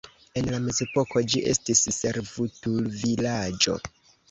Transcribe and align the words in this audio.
En 0.39 0.45
la 0.53 0.61
mezepoko 0.67 1.23
ĝi 1.33 1.43
estis 1.51 1.83
servutulvilaĝo. 1.99 3.79